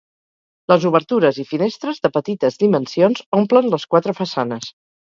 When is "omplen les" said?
3.43-3.91